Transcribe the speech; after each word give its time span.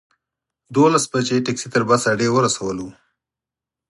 دولس 0.75 1.03
بجې 1.11 1.37
ټکسي 1.45 1.67
تر 1.73 1.81
بس 1.89 2.01
اډې 2.11 2.27
ورسولو. 2.31 2.87